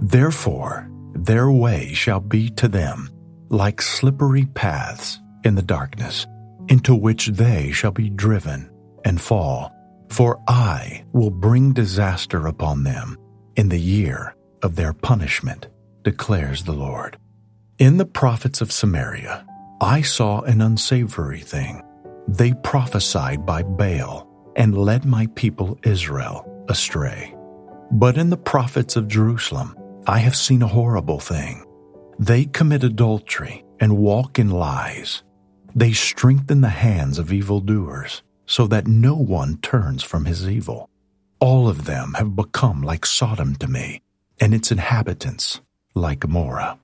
Therefore, 0.00 0.88
their 1.14 1.50
way 1.50 1.92
shall 1.92 2.20
be 2.20 2.50
to 2.50 2.68
them 2.68 3.10
like 3.48 3.82
slippery 3.82 4.46
paths 4.46 5.18
in 5.44 5.56
the 5.56 5.62
darkness, 5.62 6.26
into 6.68 6.94
which 6.94 7.26
they 7.28 7.72
shall 7.72 7.90
be 7.90 8.08
driven 8.08 8.70
and 9.04 9.20
fall. 9.20 9.72
For 10.10 10.42
I 10.48 11.04
will 11.12 11.30
bring 11.30 11.72
disaster 11.72 12.46
upon 12.48 12.82
them 12.82 13.16
in 13.56 13.68
the 13.68 13.80
year 13.80 14.34
of 14.62 14.74
their 14.74 14.92
punishment, 14.92 15.68
declares 16.02 16.64
the 16.64 16.72
Lord. 16.72 17.16
In 17.78 17.96
the 17.96 18.04
prophets 18.04 18.60
of 18.60 18.72
Samaria, 18.72 19.46
I 19.80 20.02
saw 20.02 20.40
an 20.42 20.60
unsavory 20.60 21.40
thing. 21.40 21.82
They 22.26 22.52
prophesied 22.52 23.46
by 23.46 23.62
Baal 23.62 24.28
and 24.56 24.76
led 24.76 25.04
my 25.04 25.28
people 25.36 25.78
Israel 25.84 26.44
astray. 26.68 27.34
But 27.92 28.18
in 28.18 28.30
the 28.30 28.36
prophets 28.36 28.96
of 28.96 29.08
Jerusalem, 29.08 29.76
I 30.06 30.18
have 30.18 30.36
seen 30.36 30.62
a 30.62 30.68
horrible 30.68 31.20
thing. 31.20 31.64
They 32.18 32.44
commit 32.44 32.84
adultery 32.84 33.64
and 33.78 33.96
walk 33.96 34.38
in 34.38 34.50
lies. 34.50 35.22
They 35.74 35.92
strengthen 35.92 36.60
the 36.60 36.68
hands 36.68 37.18
of 37.18 37.32
evildoers 37.32 38.22
so 38.50 38.66
that 38.66 38.88
no 38.88 39.14
one 39.14 39.56
turns 39.58 40.02
from 40.02 40.24
his 40.24 40.48
evil. 40.48 40.90
All 41.38 41.68
of 41.68 41.84
them 41.84 42.14
have 42.14 42.34
become 42.34 42.82
like 42.82 43.06
Sodom 43.06 43.54
to 43.56 43.68
me, 43.68 44.02
and 44.40 44.52
its 44.52 44.72
inhabitants 44.72 45.60
like 45.94 46.18
Gomorrah. 46.18 46.76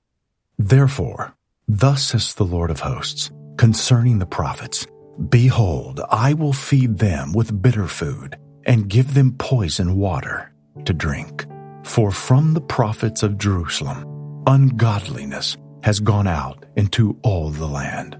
Therefore, 0.57 1.35
thus 1.67 2.03
says 2.03 2.33
the 2.33 2.45
Lord 2.45 2.71
of 2.71 2.79
hosts, 2.79 3.31
concerning 3.57 4.19
the 4.19 4.25
prophets, 4.25 4.87
Behold, 5.27 5.99
I 6.09 6.35
will 6.35 6.53
feed 6.53 6.99
them 6.99 7.33
with 7.33 7.61
bitter 7.61 7.87
food, 7.87 8.37
and 8.65 8.89
give 8.89 9.13
them 9.13 9.35
poison 9.37 9.97
water 9.97 10.53
to 10.85 10.93
drink. 10.93 11.45
For 11.83 12.11
from 12.11 12.53
the 12.53 12.61
prophets 12.61 13.23
of 13.23 13.37
Jerusalem, 13.37 14.05
ungodliness 14.47 15.57
has 15.83 15.99
gone 15.99 16.27
out 16.27 16.65
into 16.77 17.19
all 17.23 17.49
the 17.49 17.67
land. 17.67 18.17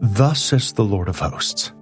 Thus 0.00 0.40
says 0.40 0.72
the 0.72 0.84
Lord 0.84 1.08
of 1.08 1.18
hosts, 1.18 1.72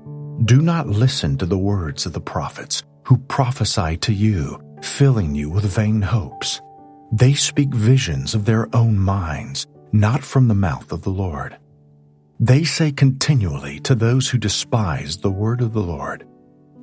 do 0.43 0.61
not 0.61 0.89
listen 0.89 1.39
to 1.39 1.47
the 1.47 1.59
words 1.59 2.07
of 2.07 2.13
the 2.13 2.21
prophets 2.21 2.83
who 3.05 3.17
prophesy 3.19 3.97
to 3.99 4.13
you, 4.13 4.61
filling 4.83 5.35
you 5.35 5.49
with 5.49 5.65
vain 5.65 6.03
hopes. 6.03 6.61
They 7.13 7.35
speak 7.35 7.73
visions 7.73 8.35
of 8.35 8.45
their 8.45 8.75
own 8.75 8.99
minds, 8.99 9.67
not 9.93 10.25
from 10.25 10.49
the 10.49 10.55
mouth 10.55 10.91
of 10.91 11.03
the 11.03 11.11
Lord. 11.11 11.57
They 12.41 12.65
say 12.65 12.91
continually 12.91 13.79
to 13.81 13.95
those 13.95 14.29
who 14.29 14.39
despise 14.39 15.17
the 15.17 15.31
word 15.31 15.61
of 15.61 15.73
the 15.73 15.83
Lord, 15.83 16.27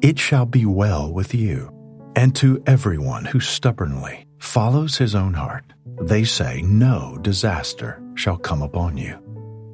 It 0.02 0.18
shall 0.18 0.46
be 0.46 0.66
well 0.66 1.12
with 1.12 1.36
you. 1.36 1.72
And 2.16 2.36
to 2.38 2.64
everyone 2.66 3.26
who 3.26 3.40
stubbornly 3.40 4.26
follows 4.40 4.98
his 4.98 5.14
own 5.14 5.34
heart, 5.34 5.66
they 6.02 6.24
say, 6.24 6.62
No 6.62 7.18
disaster 7.22 8.02
shall 8.16 8.38
come 8.38 8.62
upon 8.62 8.98
you. 8.98 9.20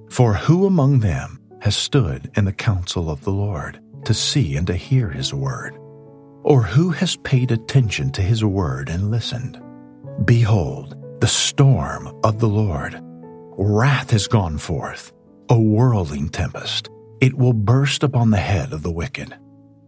For 0.09 0.33
who 0.33 0.65
among 0.65 0.99
them 0.99 1.39
has 1.67 1.75
stood 1.75 2.31
in 2.37 2.45
the 2.45 2.53
counsel 2.53 3.11
of 3.11 3.25
the 3.25 3.29
Lord 3.29 3.77
to 4.05 4.13
see 4.13 4.55
and 4.55 4.65
to 4.67 4.73
hear 4.73 5.09
his 5.09 5.33
word? 5.33 5.77
Or 6.43 6.61
who 6.61 6.91
has 6.91 7.17
paid 7.17 7.51
attention 7.51 8.09
to 8.13 8.21
his 8.21 8.41
word 8.41 8.87
and 8.87 9.11
listened? 9.11 9.61
Behold, 10.23 10.95
the 11.19 11.27
storm 11.27 12.17
of 12.23 12.39
the 12.39 12.47
Lord. 12.47 12.97
Wrath 13.57 14.11
has 14.11 14.29
gone 14.29 14.57
forth, 14.57 15.11
a 15.49 15.59
whirling 15.59 16.29
tempest. 16.29 16.87
It 17.19 17.33
will 17.33 17.51
burst 17.51 18.01
upon 18.01 18.29
the 18.29 18.37
head 18.37 18.71
of 18.71 18.81
the 18.81 18.93
wicked. 18.93 19.37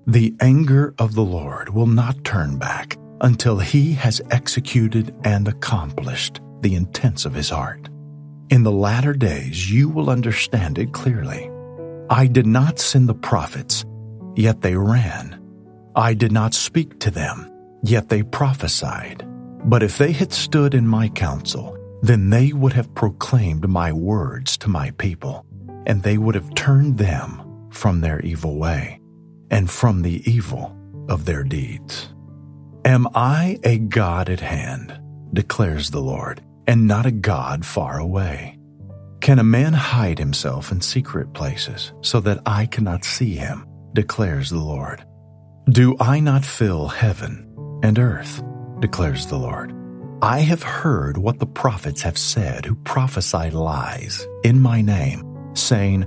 The 0.05 0.35
anger 0.41 0.93
of 0.99 1.15
the 1.15 1.23
Lord 1.23 1.69
will 1.69 1.87
not 1.87 2.25
turn 2.25 2.57
back 2.57 2.97
until 3.21 3.57
he 3.57 3.93
has 3.93 4.21
executed 4.31 5.15
and 5.23 5.47
accomplished 5.47 6.41
the 6.59 6.75
intents 6.75 7.23
of 7.23 7.33
his 7.33 7.49
heart. 7.49 7.87
In 8.49 8.63
the 8.63 8.69
latter 8.73 9.13
days 9.13 9.71
you 9.71 9.87
will 9.87 10.09
understand 10.09 10.77
it 10.77 10.91
clearly. 10.91 11.49
I 12.09 12.25
did 12.25 12.47
not 12.47 12.79
send 12.79 13.07
the 13.07 13.13
prophets, 13.13 13.85
yet 14.35 14.61
they 14.61 14.75
ran. 14.75 15.39
I 15.95 16.13
did 16.15 16.31
not 16.31 16.53
speak 16.53 16.99
to 17.01 17.11
them, 17.11 17.51
yet 17.83 18.09
they 18.09 18.23
prophesied. 18.23 19.25
But 19.65 19.83
if 19.83 19.97
they 19.97 20.11
had 20.11 20.33
stood 20.33 20.73
in 20.73 20.87
my 20.87 21.09
counsel, 21.09 21.77
then 22.01 22.29
they 22.29 22.53
would 22.53 22.73
have 22.73 22.95
proclaimed 22.95 23.67
my 23.67 23.91
words 23.91 24.57
to 24.59 24.69
my 24.69 24.91
people, 24.91 25.45
and 25.85 26.01
they 26.01 26.17
would 26.17 26.35
have 26.35 26.55
turned 26.55 26.97
them 26.97 27.69
from 27.69 28.01
their 28.01 28.19
evil 28.21 28.57
way, 28.57 28.99
and 29.51 29.69
from 29.69 30.01
the 30.01 30.23
evil 30.29 30.75
of 31.09 31.25
their 31.25 31.43
deeds. 31.43 32.07
Am 32.85 33.07
I 33.13 33.59
a 33.63 33.77
God 33.77 34.29
at 34.29 34.39
hand, 34.39 34.99
declares 35.33 35.91
the 35.91 36.01
Lord, 36.01 36.41
and 36.67 36.87
not 36.87 37.05
a 37.05 37.11
God 37.11 37.65
far 37.65 37.99
away? 37.99 38.58
Can 39.21 39.37
a 39.39 39.43
man 39.43 39.73
hide 39.73 40.17
himself 40.17 40.71
in 40.71 40.81
secret 40.81 41.33
places 41.33 41.91
so 42.01 42.19
that 42.21 42.41
I 42.45 42.65
cannot 42.65 43.03
see 43.03 43.35
him? 43.35 43.65
declares 43.93 44.49
the 44.49 44.59
Lord. 44.59 45.03
Do 45.69 45.95
I 45.99 46.19
not 46.19 46.45
fill 46.45 46.87
heaven 46.87 47.53
and 47.83 47.99
earth? 47.99 48.41
declares 48.79 49.25
the 49.25 49.37
Lord. 49.37 49.75
I 50.21 50.39
have 50.39 50.63
heard 50.63 51.17
what 51.17 51.39
the 51.39 51.45
prophets 51.45 52.01
have 52.01 52.17
said 52.17 52.65
who 52.65 52.75
prophesy 52.75 53.49
lies 53.49 54.25
in 54.43 54.61
my 54.61 54.81
name, 54.81 55.23
saying, 55.53 56.05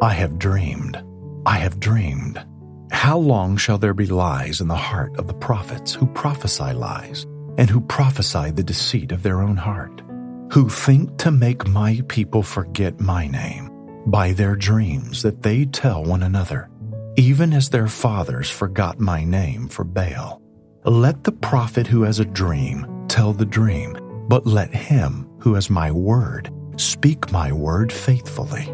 I 0.00 0.12
have 0.14 0.38
dreamed, 0.38 1.02
I 1.46 1.58
have 1.58 1.78
dreamed. 1.78 2.44
How 2.90 3.18
long 3.18 3.56
shall 3.56 3.78
there 3.78 3.94
be 3.94 4.06
lies 4.06 4.60
in 4.60 4.68
the 4.68 4.74
heart 4.74 5.16
of 5.16 5.26
the 5.26 5.34
prophets 5.34 5.92
who 5.94 6.06
prophesy 6.06 6.72
lies 6.72 7.24
and 7.56 7.70
who 7.70 7.80
prophesy 7.80 8.50
the 8.50 8.62
deceit 8.62 9.12
of 9.12 9.22
their 9.22 9.42
own 9.42 9.56
heart? 9.56 10.02
Who 10.50 10.68
think 10.68 11.16
to 11.18 11.30
make 11.30 11.66
my 11.68 12.02
people 12.08 12.42
forget 12.42 13.00
my 13.00 13.26
name 13.26 13.70
by 14.06 14.32
their 14.32 14.56
dreams 14.56 15.22
that 15.22 15.42
they 15.42 15.64
tell 15.66 16.02
one 16.04 16.22
another, 16.22 16.70
even 17.16 17.52
as 17.52 17.68
their 17.68 17.88
fathers 17.88 18.50
forgot 18.50 18.98
my 18.98 19.24
name 19.24 19.68
for 19.68 19.84
Baal. 19.84 20.40
Let 20.84 21.24
the 21.24 21.32
prophet 21.32 21.86
who 21.86 22.02
has 22.02 22.18
a 22.18 22.24
dream 22.24 23.04
tell 23.08 23.32
the 23.32 23.44
dream, 23.44 23.98
but 24.28 24.46
let 24.46 24.72
him 24.72 25.28
who 25.38 25.54
has 25.54 25.68
my 25.68 25.90
word 25.90 26.50
speak 26.76 27.30
my 27.32 27.52
word 27.52 27.92
faithfully. 27.92 28.64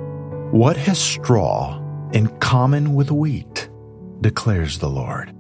What 0.51 0.77
has 0.77 0.99
straw 0.99 1.81
in 2.13 2.29
common 2.39 2.95
with 2.95 3.11
wheat? 3.11 3.69
declares 4.21 4.79
the 4.79 4.89
Lord. 4.89 5.34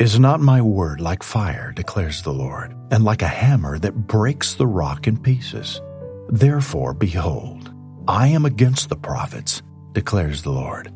Is 0.00 0.18
not 0.18 0.40
my 0.40 0.62
word 0.62 1.02
like 1.02 1.22
fire, 1.22 1.72
declares 1.76 2.22
the 2.22 2.32
Lord, 2.32 2.74
and 2.90 3.04
like 3.04 3.20
a 3.20 3.28
hammer 3.28 3.78
that 3.80 4.06
breaks 4.06 4.54
the 4.54 4.66
rock 4.66 5.06
in 5.06 5.18
pieces? 5.18 5.82
Therefore, 6.30 6.94
behold, 6.94 7.70
I 8.08 8.28
am 8.28 8.46
against 8.46 8.88
the 8.88 8.96
prophets, 8.96 9.60
declares 9.92 10.40
the 10.40 10.52
Lord, 10.52 10.90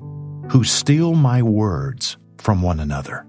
who 0.50 0.64
steal 0.64 1.12
my 1.12 1.42
words 1.42 2.16
from 2.38 2.62
one 2.62 2.80
another. 2.80 3.26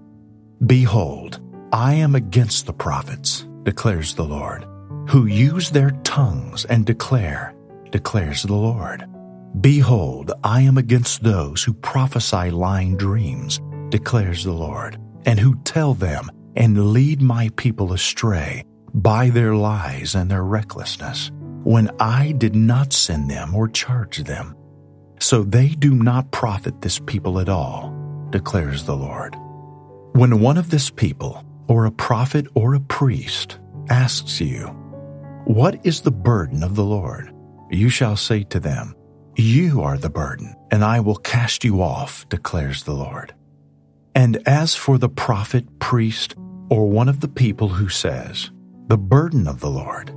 Behold, 0.64 1.42
I 1.74 1.92
am 1.92 2.14
against 2.14 2.64
the 2.64 2.72
prophets, 2.72 3.46
declares 3.64 4.14
the 4.14 4.24
Lord, 4.24 4.64
who 5.10 5.26
use 5.26 5.68
their 5.68 5.90
tongues 6.04 6.64
and 6.64 6.86
declare, 6.86 7.54
declares 7.90 8.44
the 8.44 8.54
Lord. 8.54 9.06
Behold, 9.60 10.32
I 10.42 10.62
am 10.62 10.78
against 10.78 11.22
those 11.22 11.62
who 11.62 11.74
prophesy 11.74 12.50
lying 12.50 12.96
dreams, 12.96 13.60
declares 13.90 14.42
the 14.42 14.52
Lord, 14.52 14.98
and 15.26 15.38
who 15.38 15.56
tell 15.64 15.92
them 15.92 16.30
and 16.54 16.92
lead 16.92 17.20
my 17.20 17.50
people 17.56 17.92
astray 17.92 18.64
by 18.94 19.28
their 19.28 19.54
lies 19.54 20.14
and 20.14 20.30
their 20.30 20.44
recklessness, 20.44 21.30
when 21.64 21.90
I 22.00 22.32
did 22.32 22.54
not 22.54 22.92
send 22.92 23.30
them 23.30 23.54
or 23.54 23.68
charge 23.68 24.18
them. 24.18 24.56
So 25.20 25.42
they 25.42 25.68
do 25.68 25.94
not 25.94 26.30
profit 26.30 26.80
this 26.80 26.98
people 27.00 27.40
at 27.40 27.48
all, 27.48 27.94
declares 28.30 28.84
the 28.84 28.96
Lord. 28.96 29.36
When 30.12 30.40
one 30.40 30.56
of 30.56 30.70
this 30.70 30.88
people, 30.88 31.44
or 31.68 31.84
a 31.84 31.90
prophet 31.90 32.46
or 32.54 32.74
a 32.74 32.80
priest, 32.80 33.58
asks 33.90 34.40
you, 34.40 34.66
What 35.44 35.84
is 35.84 36.00
the 36.00 36.10
burden 36.10 36.62
of 36.62 36.74
the 36.74 36.84
Lord? 36.84 37.32
You 37.70 37.88
shall 37.88 38.16
say 38.16 38.44
to 38.44 38.60
them, 38.60 38.94
You 39.34 39.82
are 39.82 39.98
the 39.98 40.10
burden, 40.10 40.54
and 40.70 40.84
I 40.84 41.00
will 41.00 41.16
cast 41.16 41.64
you 41.64 41.82
off, 41.82 42.26
declares 42.28 42.84
the 42.84 42.94
Lord. 42.94 43.34
And 44.16 44.38
as 44.46 44.74
for 44.74 44.96
the 44.96 45.10
prophet, 45.10 45.78
priest, 45.78 46.36
or 46.70 46.88
one 46.88 47.10
of 47.10 47.20
the 47.20 47.28
people 47.28 47.68
who 47.68 47.90
says, 47.90 48.50
The 48.88 48.96
burden 48.96 49.46
of 49.46 49.60
the 49.60 49.68
Lord, 49.68 50.10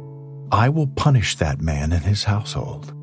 I 0.54 0.70
will 0.70 0.88
punish 0.88 1.36
that 1.36 1.60
man 1.60 1.92
and 1.92 2.06
his 2.06 2.24
household. 2.24 2.94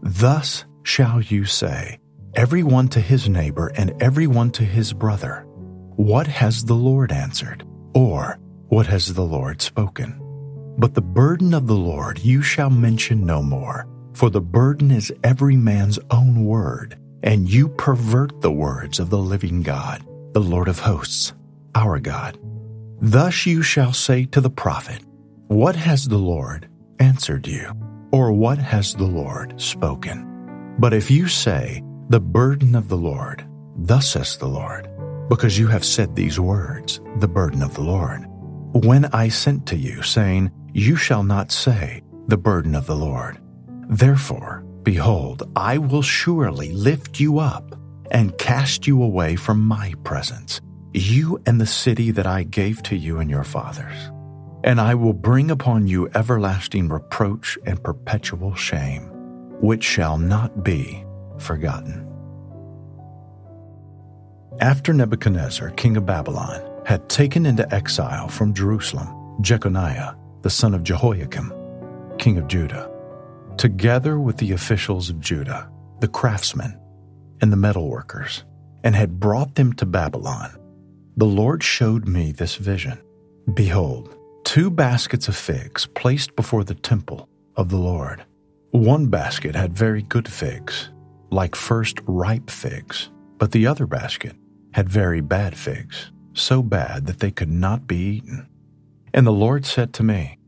Thus 0.00 0.64
shall 0.84 1.20
you 1.20 1.44
say, 1.44 1.98
Every 2.34 2.62
one 2.62 2.88
to 2.88 3.00
his 3.00 3.28
neighbor 3.28 3.72
and 3.76 3.92
every 4.02 4.26
one 4.26 4.50
to 4.52 4.64
his 4.64 4.94
brother, 4.94 5.44
What 5.96 6.28
has 6.28 6.64
the 6.64 6.76
Lord 6.76 7.12
answered? 7.12 7.66
Or, 7.94 8.38
What 8.68 8.86
has 8.86 9.12
the 9.12 9.26
Lord 9.26 9.60
spoken? 9.60 10.18
But 10.78 10.94
the 10.94 11.02
burden 11.02 11.52
of 11.52 11.66
the 11.66 11.76
Lord 11.76 12.18
you 12.20 12.40
shall 12.40 12.70
mention 12.70 13.26
no 13.26 13.42
more, 13.42 13.86
for 14.14 14.30
the 14.30 14.40
burden 14.40 14.92
is 14.92 15.12
every 15.22 15.56
man's 15.56 15.98
own 16.10 16.46
word, 16.46 16.98
and 17.22 17.50
you 17.50 17.68
pervert 17.68 18.40
the 18.40 18.50
words 18.50 18.98
of 18.98 19.10
the 19.10 19.18
living 19.18 19.60
God 19.60 20.02
the 20.32 20.40
Lord 20.40 20.68
of 20.68 20.78
hosts, 20.78 21.34
our 21.74 21.98
God. 21.98 22.38
Thus 23.00 23.44
you 23.44 23.62
shall 23.62 23.92
say 23.92 24.24
to 24.26 24.40
the 24.40 24.50
prophet, 24.50 25.04
What 25.48 25.76
has 25.76 26.08
the 26.08 26.18
Lord 26.18 26.68
answered 26.98 27.46
you? 27.46 27.72
Or 28.12 28.32
what 28.32 28.58
has 28.58 28.94
the 28.94 29.04
Lord 29.04 29.60
spoken? 29.60 30.74
But 30.78 30.94
if 30.94 31.10
you 31.10 31.28
say, 31.28 31.82
The 32.08 32.20
burden 32.20 32.74
of 32.74 32.88
the 32.88 32.96
Lord, 32.96 33.46
thus 33.76 34.12
says 34.12 34.38
the 34.38 34.48
Lord, 34.48 34.88
because 35.28 35.58
you 35.58 35.66
have 35.66 35.84
said 35.84 36.14
these 36.16 36.40
words, 36.40 37.00
the 37.18 37.28
burden 37.28 37.62
of 37.62 37.74
the 37.74 37.82
Lord, 37.82 38.24
when 38.72 39.06
I 39.06 39.28
sent 39.28 39.66
to 39.66 39.76
you, 39.76 40.02
saying, 40.02 40.50
You 40.72 40.96
shall 40.96 41.22
not 41.22 41.52
say, 41.52 42.02
the 42.28 42.38
burden 42.38 42.74
of 42.74 42.86
the 42.86 42.96
Lord. 42.96 43.38
Therefore, 43.88 44.64
behold, 44.82 45.42
I 45.56 45.76
will 45.76 46.02
surely 46.02 46.72
lift 46.72 47.20
you 47.20 47.38
up 47.38 47.71
and 48.10 48.36
cast 48.38 48.86
you 48.86 49.02
away 49.02 49.36
from 49.36 49.60
my 49.60 49.94
presence, 50.04 50.60
you 50.92 51.40
and 51.46 51.60
the 51.60 51.66
city 51.66 52.10
that 52.10 52.26
I 52.26 52.42
gave 52.42 52.82
to 52.84 52.96
you 52.96 53.18
and 53.18 53.30
your 53.30 53.44
fathers. 53.44 54.10
And 54.64 54.80
I 54.80 54.94
will 54.94 55.12
bring 55.12 55.50
upon 55.50 55.86
you 55.86 56.08
everlasting 56.14 56.88
reproach 56.88 57.58
and 57.66 57.82
perpetual 57.82 58.54
shame, 58.54 59.10
which 59.60 59.82
shall 59.82 60.18
not 60.18 60.62
be 60.62 61.04
forgotten. 61.38 62.08
After 64.60 64.92
Nebuchadnezzar, 64.92 65.70
king 65.70 65.96
of 65.96 66.06
Babylon, 66.06 66.62
had 66.84 67.08
taken 67.08 67.46
into 67.46 67.72
exile 67.74 68.28
from 68.28 68.54
Jerusalem 68.54 69.08
Jeconiah, 69.40 70.14
the 70.42 70.50
son 70.50 70.74
of 70.74 70.84
Jehoiakim, 70.84 71.52
king 72.18 72.38
of 72.38 72.48
Judah, 72.48 72.90
together 73.56 74.18
with 74.18 74.36
the 74.36 74.52
officials 74.52 75.08
of 75.08 75.20
Judah, 75.20 75.70
the 76.00 76.08
craftsmen, 76.08 76.78
and 77.42 77.52
the 77.52 77.56
metalworkers, 77.56 78.44
and 78.84 78.94
had 78.94 79.20
brought 79.20 79.56
them 79.56 79.72
to 79.74 79.84
Babylon, 79.84 80.56
the 81.16 81.26
Lord 81.26 81.62
showed 81.62 82.08
me 82.08 82.32
this 82.32 82.54
vision. 82.54 82.98
Behold, 83.52 84.16
two 84.44 84.70
baskets 84.70 85.28
of 85.28 85.36
figs 85.36 85.86
placed 85.94 86.34
before 86.36 86.64
the 86.64 86.74
temple 86.74 87.28
of 87.56 87.68
the 87.68 87.76
Lord. 87.76 88.24
One 88.70 89.08
basket 89.08 89.54
had 89.54 89.76
very 89.76 90.02
good 90.02 90.26
figs, 90.26 90.90
like 91.30 91.54
first 91.54 91.98
ripe 92.06 92.48
figs, 92.48 93.10
but 93.36 93.52
the 93.52 93.66
other 93.66 93.86
basket 93.86 94.36
had 94.72 94.88
very 94.88 95.20
bad 95.20 95.56
figs, 95.56 96.10
so 96.32 96.62
bad 96.62 97.06
that 97.06 97.20
they 97.20 97.30
could 97.30 97.50
not 97.50 97.86
be 97.86 97.96
eaten. 97.96 98.48
And 99.12 99.26
the 99.26 99.32
Lord 99.32 99.66
said 99.66 99.92
to 99.94 100.02
me, 100.02 100.38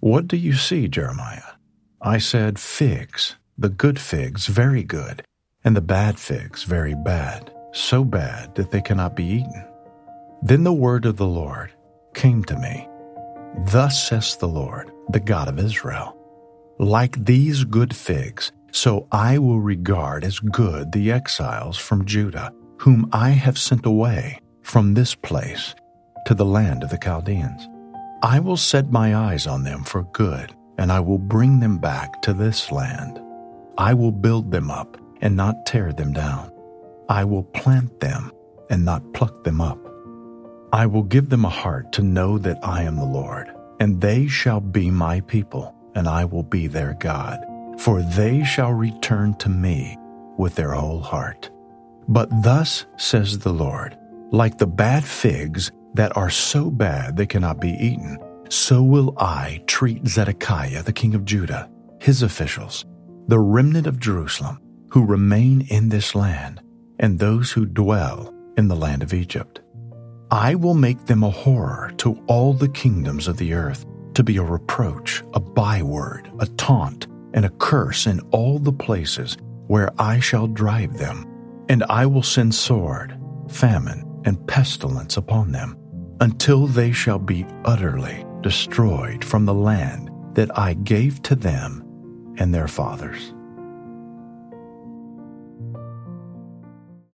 What 0.00 0.28
do 0.28 0.36
you 0.36 0.52
see, 0.52 0.86
Jeremiah? 0.86 1.56
I 2.00 2.18
said, 2.18 2.60
Figs, 2.60 3.36
the 3.58 3.68
good 3.70 3.98
figs, 3.98 4.46
very 4.46 4.84
good, 4.84 5.24
and 5.66 5.76
the 5.76 5.80
bad 5.80 6.16
figs 6.18 6.62
very 6.62 6.94
bad, 6.94 7.52
so 7.72 8.04
bad 8.04 8.54
that 8.54 8.70
they 8.70 8.80
cannot 8.80 9.16
be 9.16 9.24
eaten. 9.24 9.64
Then 10.40 10.62
the 10.62 10.72
word 10.72 11.04
of 11.04 11.16
the 11.16 11.26
Lord 11.26 11.72
came 12.14 12.44
to 12.44 12.56
me. 12.56 12.88
Thus 13.72 14.08
says 14.08 14.36
the 14.36 14.46
Lord, 14.46 14.92
the 15.08 15.20
God 15.20 15.48
of 15.48 15.58
Israel 15.58 16.16
Like 16.78 17.24
these 17.24 17.64
good 17.64 17.96
figs, 17.96 18.52
so 18.70 19.08
I 19.10 19.38
will 19.38 19.60
regard 19.60 20.22
as 20.22 20.38
good 20.38 20.92
the 20.92 21.10
exiles 21.10 21.76
from 21.78 22.04
Judah, 22.04 22.52
whom 22.78 23.08
I 23.12 23.30
have 23.30 23.58
sent 23.58 23.86
away 23.86 24.38
from 24.62 24.94
this 24.94 25.16
place 25.16 25.74
to 26.26 26.34
the 26.34 26.44
land 26.44 26.84
of 26.84 26.90
the 26.90 26.98
Chaldeans. 26.98 27.68
I 28.22 28.38
will 28.38 28.56
set 28.56 28.92
my 28.92 29.16
eyes 29.16 29.48
on 29.48 29.64
them 29.64 29.82
for 29.82 30.04
good, 30.12 30.54
and 30.78 30.92
I 30.92 31.00
will 31.00 31.18
bring 31.18 31.58
them 31.58 31.78
back 31.78 32.22
to 32.22 32.32
this 32.32 32.70
land. 32.70 33.20
I 33.78 33.94
will 33.94 34.12
build 34.12 34.52
them 34.52 34.70
up 34.70 34.96
and 35.20 35.36
not 35.36 35.66
tear 35.66 35.92
them 35.92 36.12
down. 36.12 36.52
I 37.08 37.24
will 37.24 37.44
plant 37.44 38.00
them 38.00 38.32
and 38.70 38.84
not 38.84 39.12
pluck 39.12 39.44
them 39.44 39.60
up. 39.60 39.78
I 40.72 40.86
will 40.86 41.04
give 41.04 41.28
them 41.28 41.44
a 41.44 41.50
heart 41.50 41.92
to 41.92 42.02
know 42.02 42.38
that 42.38 42.58
I 42.62 42.82
am 42.82 42.96
the 42.96 43.04
Lord, 43.04 43.48
and 43.80 44.00
they 44.00 44.26
shall 44.26 44.60
be 44.60 44.90
my 44.90 45.20
people, 45.20 45.74
and 45.94 46.08
I 46.08 46.24
will 46.24 46.42
be 46.42 46.66
their 46.66 46.94
God, 46.94 47.38
for 47.78 48.02
they 48.02 48.44
shall 48.44 48.72
return 48.72 49.34
to 49.34 49.48
me 49.48 49.96
with 50.36 50.56
their 50.56 50.72
whole 50.72 51.00
heart. 51.00 51.50
But 52.08 52.28
thus 52.42 52.86
says 52.96 53.38
the 53.38 53.52
Lord, 53.52 53.96
like 54.32 54.58
the 54.58 54.66
bad 54.66 55.04
figs 55.04 55.70
that 55.94 56.16
are 56.16 56.30
so 56.30 56.70
bad 56.70 57.16
they 57.16 57.26
cannot 57.26 57.60
be 57.60 57.70
eaten, 57.70 58.18
so 58.48 58.82
will 58.82 59.14
I 59.18 59.62
treat 59.66 60.06
Zedekiah 60.06 60.82
the 60.82 60.92
king 60.92 61.14
of 61.14 61.24
Judah, 61.24 61.70
his 62.00 62.22
officials, 62.22 62.84
the 63.28 63.38
remnant 63.38 63.86
of 63.86 63.98
Jerusalem, 63.98 64.60
who 64.96 65.04
remain 65.04 65.60
in 65.68 65.90
this 65.90 66.14
land, 66.14 66.58
and 66.98 67.18
those 67.18 67.52
who 67.52 67.66
dwell 67.66 68.32
in 68.56 68.66
the 68.66 68.74
land 68.74 69.02
of 69.02 69.12
Egypt. 69.12 69.60
I 70.30 70.54
will 70.54 70.72
make 70.72 71.04
them 71.04 71.22
a 71.22 71.28
horror 71.28 71.92
to 71.98 72.18
all 72.28 72.54
the 72.54 72.70
kingdoms 72.70 73.28
of 73.28 73.36
the 73.36 73.52
earth, 73.52 73.84
to 74.14 74.24
be 74.24 74.38
a 74.38 74.42
reproach, 74.42 75.22
a 75.34 75.40
byword, 75.40 76.32
a 76.38 76.46
taunt, 76.46 77.08
and 77.34 77.44
a 77.44 77.50
curse 77.50 78.06
in 78.06 78.20
all 78.30 78.58
the 78.58 78.72
places 78.72 79.36
where 79.66 79.90
I 79.98 80.18
shall 80.18 80.46
drive 80.46 80.96
them. 80.96 81.26
And 81.68 81.84
I 81.90 82.06
will 82.06 82.22
send 82.22 82.54
sword, 82.54 83.20
famine, 83.50 84.02
and 84.24 84.48
pestilence 84.48 85.18
upon 85.18 85.52
them, 85.52 85.76
until 86.22 86.66
they 86.66 86.92
shall 86.92 87.18
be 87.18 87.44
utterly 87.66 88.24
destroyed 88.40 89.22
from 89.22 89.44
the 89.44 89.52
land 89.52 90.10
that 90.32 90.58
I 90.58 90.72
gave 90.72 91.20
to 91.24 91.34
them 91.34 91.84
and 92.38 92.54
their 92.54 92.66
fathers. 92.66 93.34